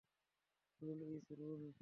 [0.81, 1.71] Rule is, rule.